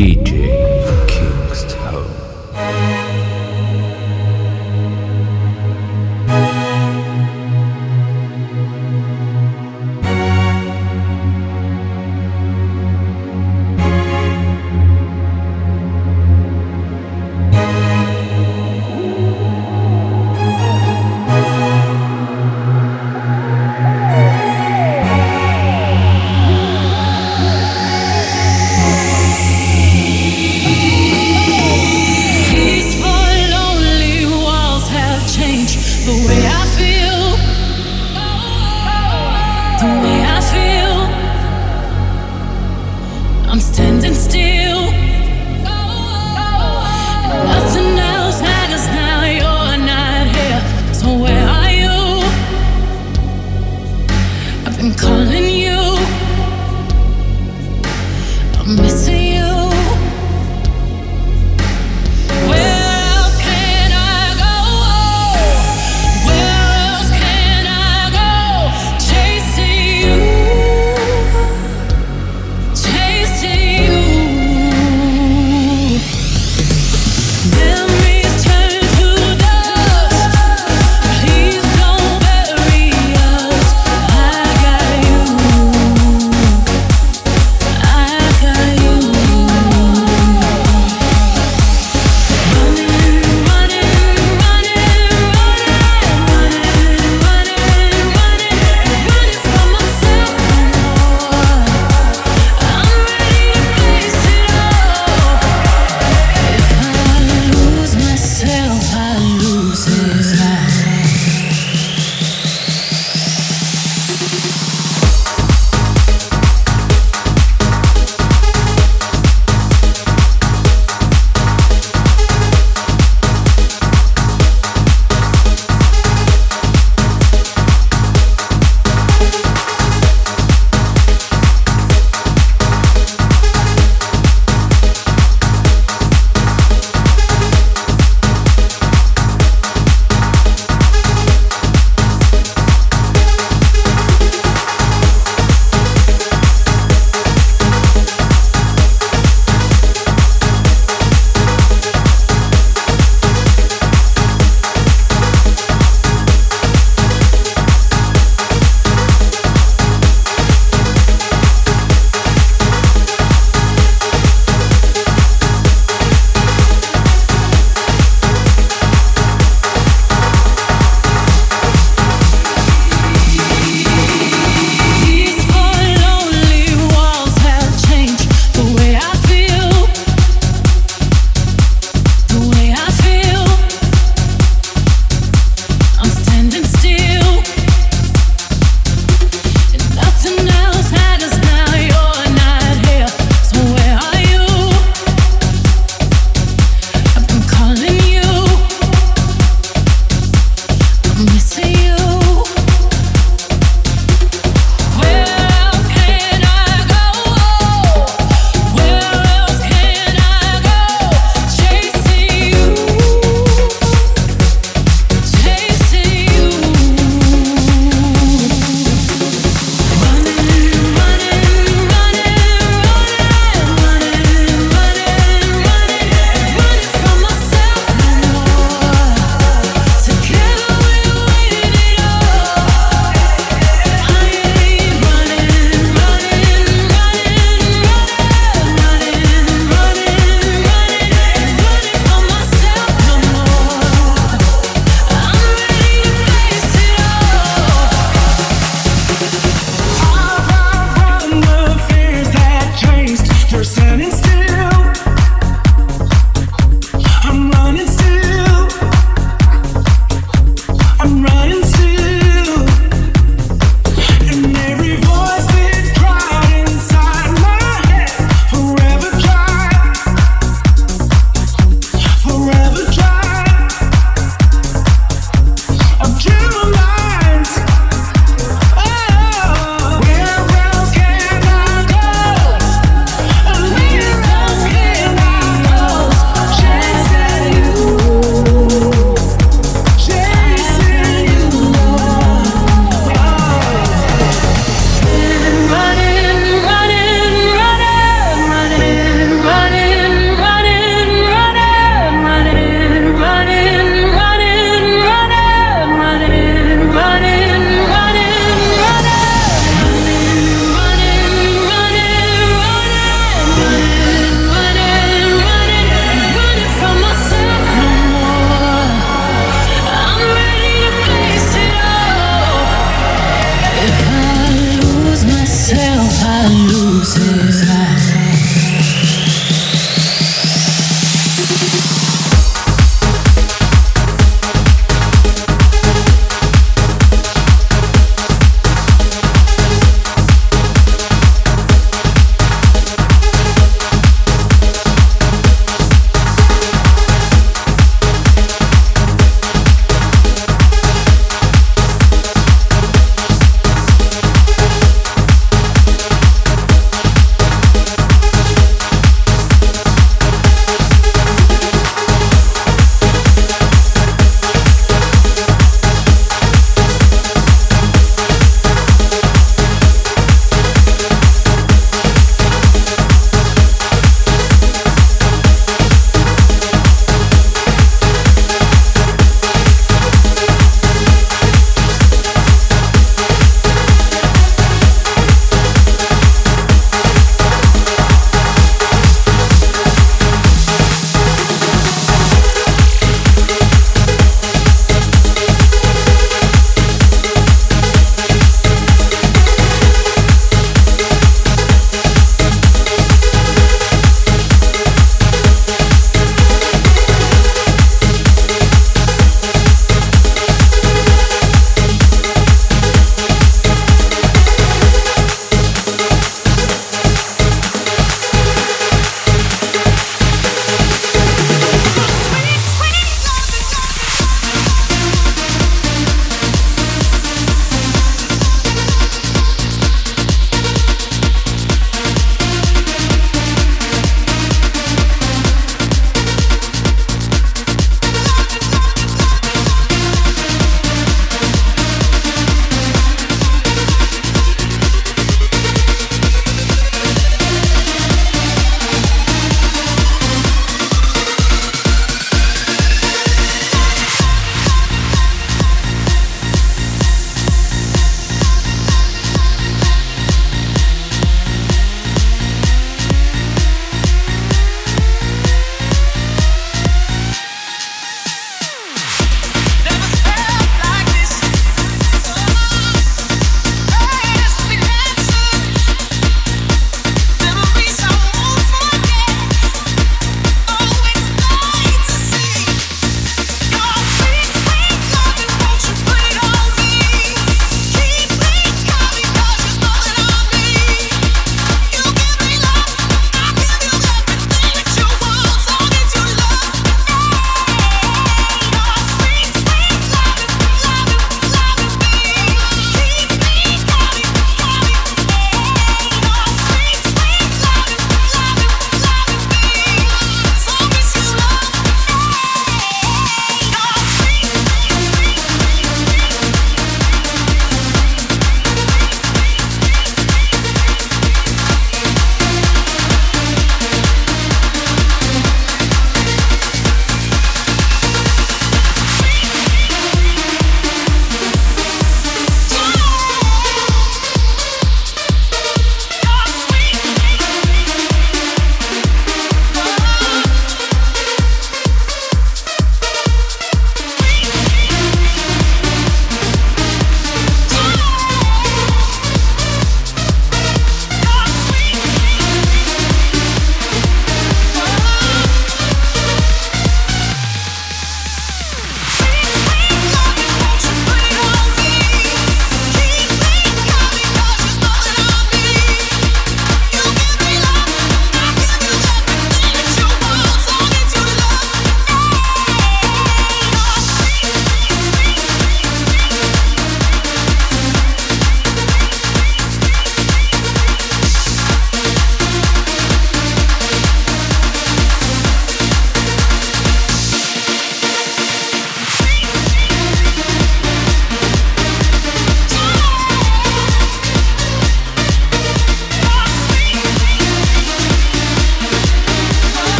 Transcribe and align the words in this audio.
Teach. 0.00 0.29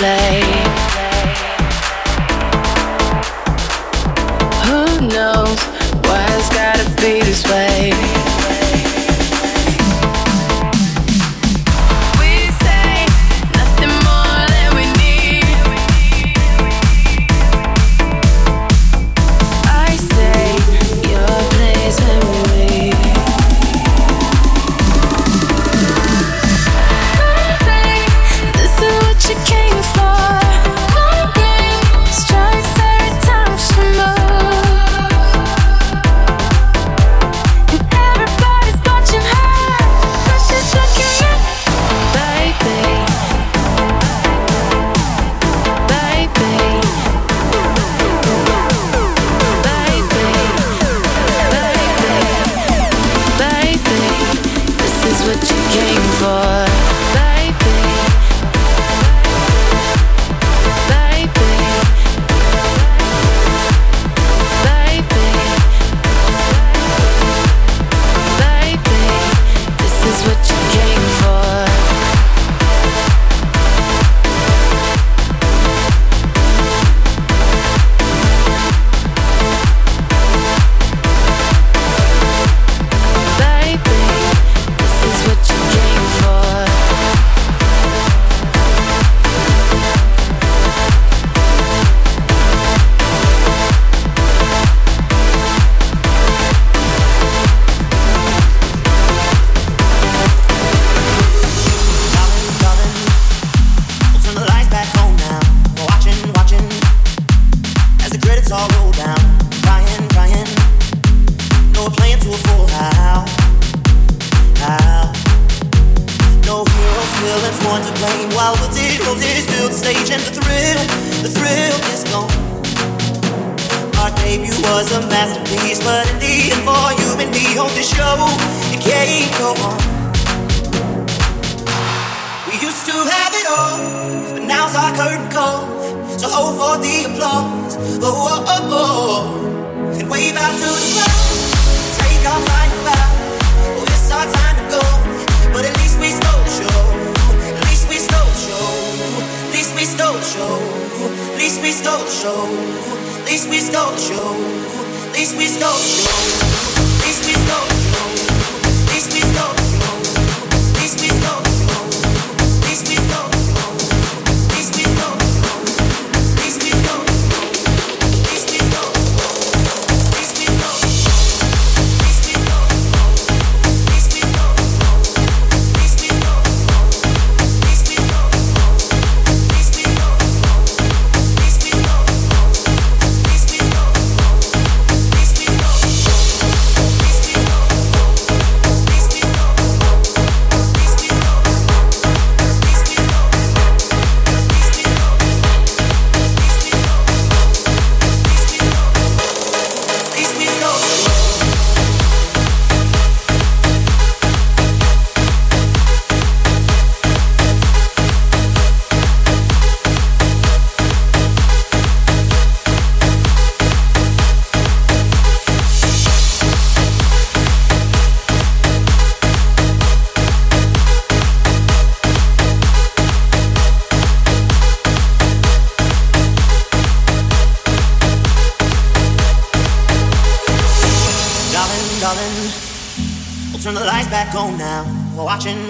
Least 0.00 0.31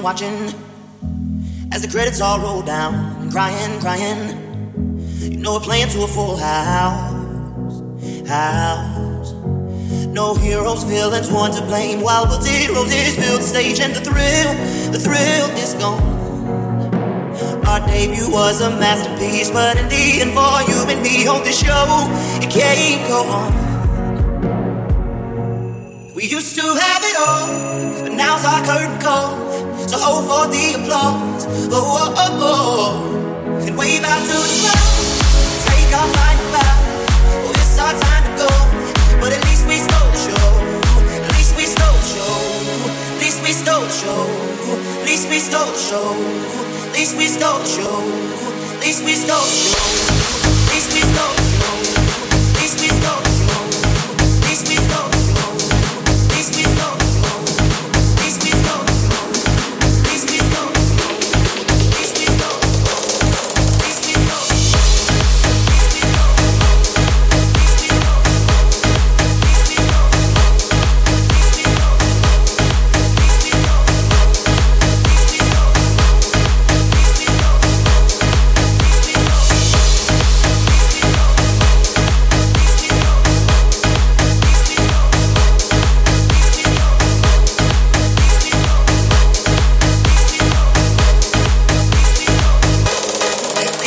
watching 0.03 0.53
as 1.73 1.83
the 1.83 1.89
credits 1.89 2.21
all 2.21 2.41
roll 2.41 2.63
down 2.63 2.95
and 3.23 3.31
crying, 3.31 3.81
crying. 3.81 4.37
You 5.21 5.39
know 5.39 5.55
we're 5.55 5.61
playing 5.61 5.89
to 5.91 6.03
a 6.03 6.07
full 6.09 6.37
house, 6.37 7.81
house. 8.29 9.33
No 10.09 10.35
heroes, 10.35 10.83
villains, 10.85 11.31
one 11.31 11.53
to 11.53 11.63
blame. 11.63 12.01
While 12.03 12.27
we'll 12.27 12.39
roses 12.39 13.17
fill 13.17 13.39
the 13.39 13.45
stage 13.45 13.81
and 13.81 13.95
the 13.95 14.01
thrill, 14.01 14.55
the 14.93 14.99
thrill 14.99 15.51
is 15.57 15.75
gone. 15.75 16.03
Our 17.67 17.87
debut 17.87 18.29
was 18.31 18.61
a 18.61 18.71
masterpiece, 18.71 19.51
but 19.51 19.79
indeed, 19.79 20.23
and 20.23 20.33
for 20.33 20.63
you 20.69 20.85
and 20.91 21.01
me 21.03 21.27
on 21.27 21.43
this 21.45 21.61
show, 21.65 21.87
it 22.43 22.51
can't 22.51 23.09
go 23.09 23.23
on. 23.25 23.53
We 26.15 26.25
used 26.25 26.55
to 26.57 26.63
have 26.63 27.03
it 27.03 27.17
all, 27.19 28.03
but 28.03 28.13
now's 28.13 28.45
our 28.45 28.63
curtain 28.65 29.01
call. 29.01 29.52
So 29.93 29.99
hold 30.01 30.25
for 30.25 30.49
the 30.49 30.73
applause. 30.73 31.45
Oh, 31.69 31.77
oh, 31.77 32.15
oh, 32.17 32.41
oh. 32.41 33.61
And 33.61 33.77
wave 33.77 34.01
out 34.01 34.25
to 34.25 34.37
the 34.41 34.57
crowd. 34.65 34.89
Take 35.69 35.93
our 35.93 36.09
final 36.17 36.49
bow. 36.49 36.81
Oh, 37.45 37.53
it's 37.53 37.77
our 37.77 37.93
time 38.01 38.25
to 38.25 38.33
go. 38.41 38.49
But 39.21 39.37
at 39.37 39.45
least 39.45 39.69
we 39.69 39.77
stole 39.77 40.09
the 40.09 40.17
show. 40.17 40.49
At 41.13 41.29
least 41.37 41.53
we 41.61 41.69
stole 41.69 41.93
the 41.93 42.09
show. 42.09 42.41
At 43.13 43.21
least 43.21 43.45
we 43.45 43.53
stole 43.53 43.85
the 43.85 43.93
show. 43.93 44.25
At 44.97 45.05
least 45.05 45.29
we 45.29 45.37
stole 45.45 45.69
the 45.69 45.77
show. 45.77 46.17
At 46.89 46.97
least 46.97 47.13
we 47.21 47.29
stole 47.29 47.61
the 47.61 47.69
show. 47.69 48.01
At 48.73 48.81
least 48.81 49.05
we 49.05 49.13
stole 49.13 49.45
the 49.45 49.61
show. 49.61 49.93
At 50.57 50.73
least 50.73 50.89
we 50.97 51.05
stole 51.05 51.37
the 51.37 51.45
show. 51.53 51.77
At 52.49 52.65
least 52.65 52.81
we 52.81 52.89
stole 52.89 53.21
the 53.21 53.29
show. 53.29 53.32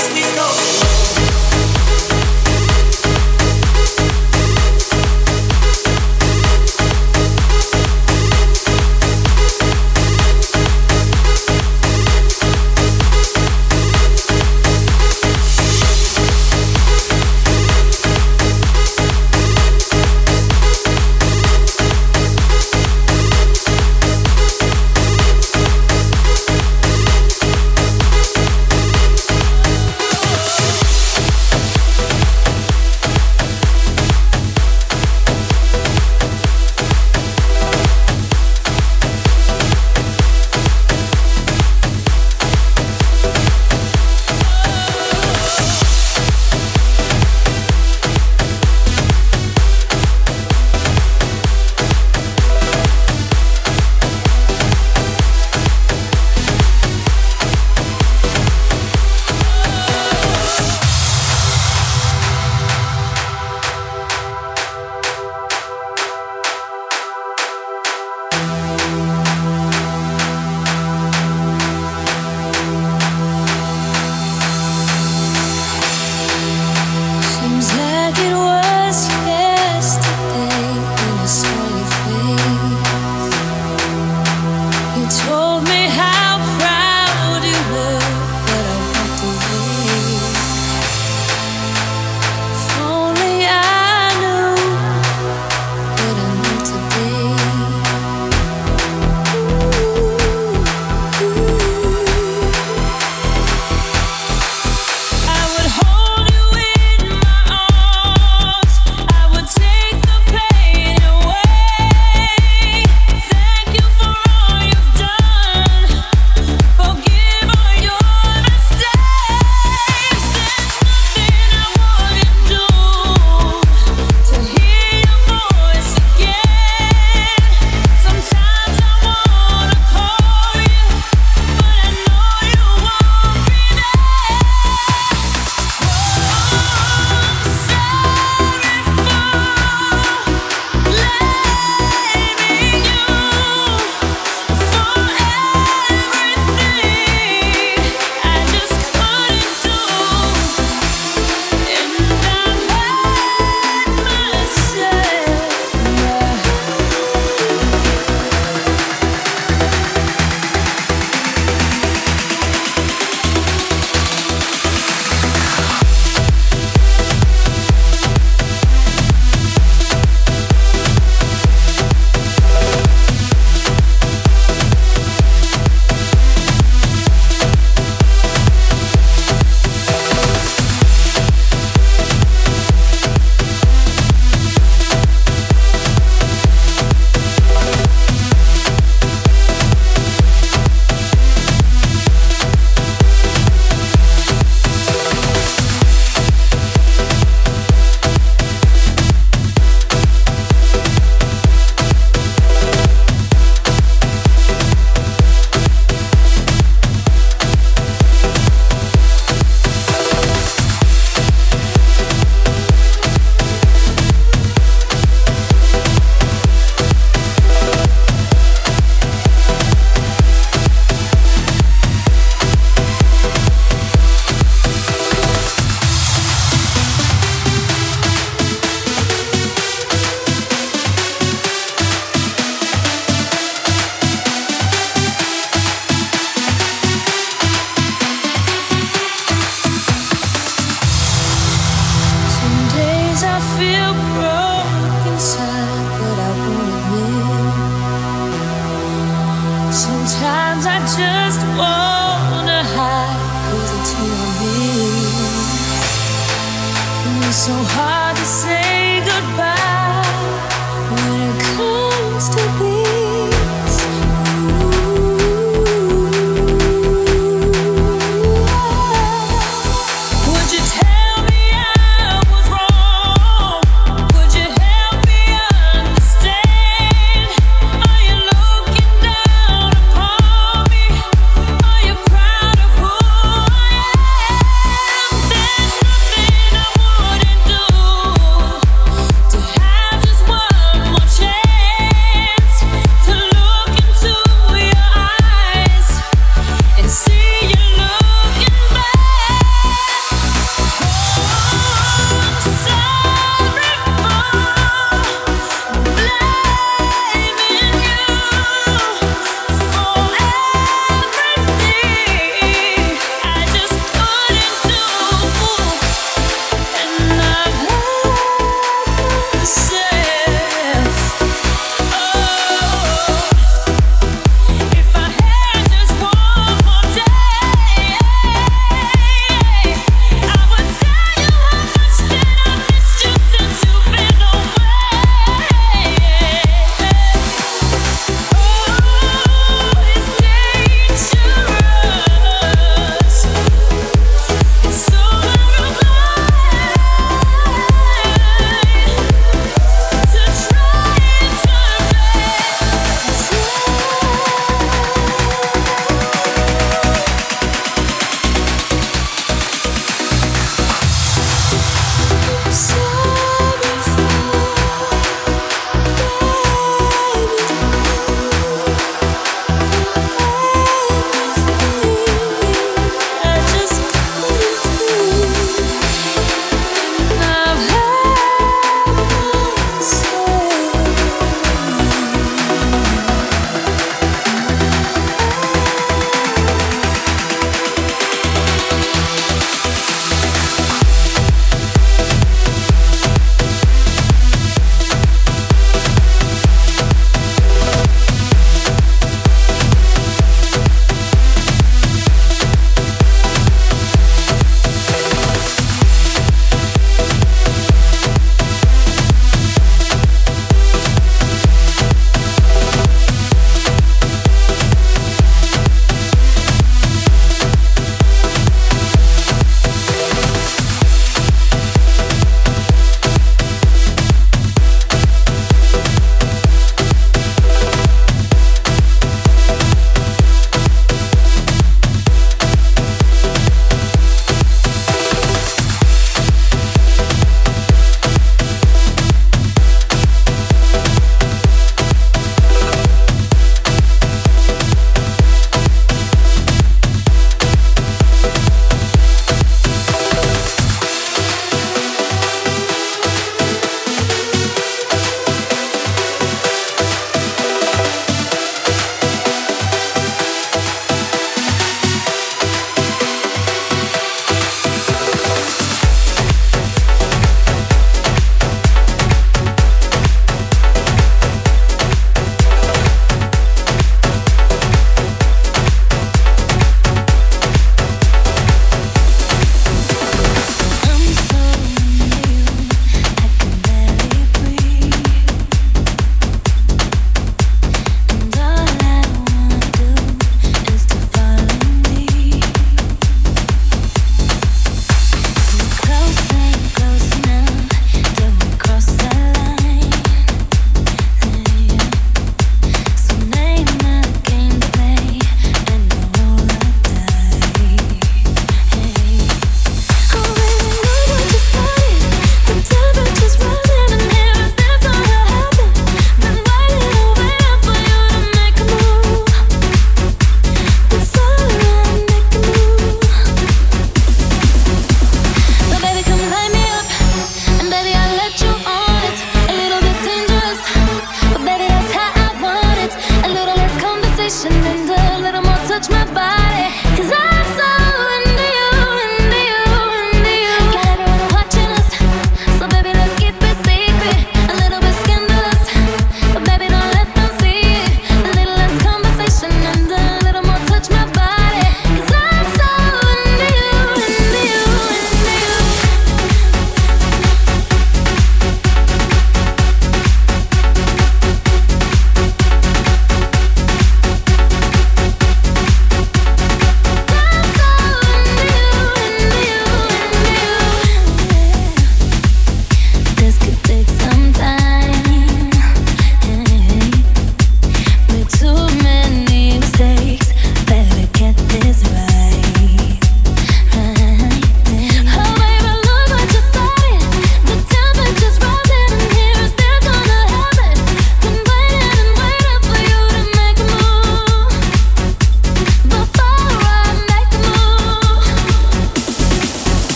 Please, 0.00 0.08
please 0.12 0.34
go. 0.34 0.99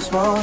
small 0.00 0.37